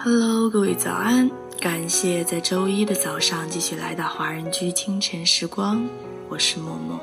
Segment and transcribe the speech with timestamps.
[0.00, 1.28] Hello，各位早安！
[1.58, 5.84] 感谢在周一的早上继续来到华人居清晨时光，
[6.28, 7.00] 我是默默。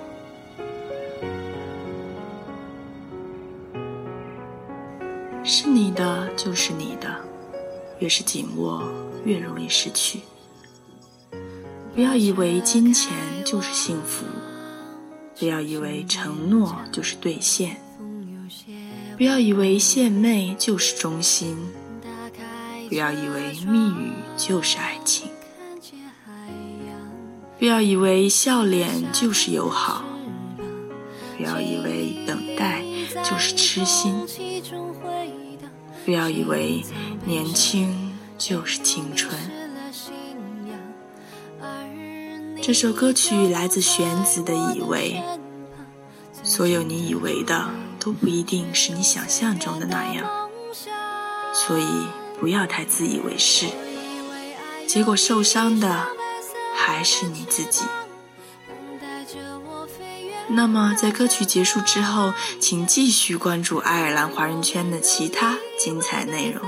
[5.43, 7.13] 是你的就是你的，
[7.99, 8.81] 越是紧握
[9.25, 10.21] 越容易失去。
[11.93, 13.11] 不要以为金钱
[13.43, 14.23] 就是幸福，
[15.37, 17.75] 不要以为承诺就是兑现，
[19.17, 21.57] 不要以为献媚就是忠心。
[22.95, 25.29] 不要以为蜜语就是爱情，
[27.59, 30.05] 不要以为笑脸就是友好，
[31.35, 32.81] 不要以为等待
[33.21, 34.25] 就是痴心，
[36.05, 36.85] 不要以为
[37.25, 39.37] 年轻就是青春。
[42.61, 45.21] 这首歌曲来自玄子的《以为》，
[46.45, 47.69] 所有你以为的
[47.99, 50.25] 都不一定是你想象中的那样，
[51.53, 51.83] 所以。
[52.39, 53.67] 不要太自以为是，
[54.87, 56.07] 结果受伤的
[56.75, 57.83] 还是你自己。
[60.47, 66.61] 那么，在歌曲结束之后，请继续关注爱尔兰华人圈的其他精彩内容。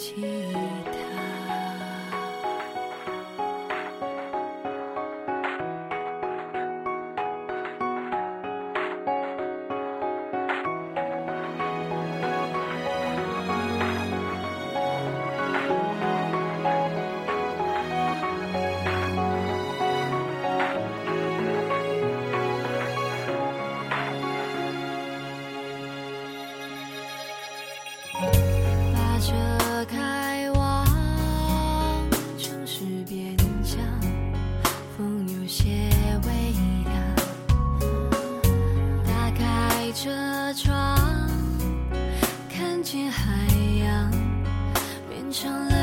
[0.00, 0.39] 情。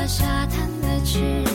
[0.08, 1.47] 沙滩的翅。